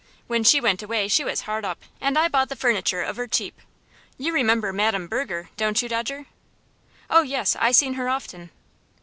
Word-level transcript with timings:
When 0.25 0.43
she 0.43 0.59
went 0.59 0.81
away 0.81 1.07
she 1.07 1.23
was 1.23 1.41
hard 1.41 1.63
up, 1.63 1.83
and 2.01 2.17
I 2.17 2.27
bought 2.27 2.49
the 2.49 2.55
furniture 2.55 3.03
of 3.03 3.17
her 3.17 3.27
cheap. 3.27 3.61
You 4.17 4.33
remember 4.33 4.73
Madam 4.73 5.05
Berger, 5.05 5.51
don't 5.57 5.79
you, 5.79 5.87
Dodger?" 5.87 6.25
"Oh, 7.07 7.21
yes, 7.21 7.55
I 7.59 7.71
seen 7.71 7.93
her 7.93 8.09
often." 8.09 8.49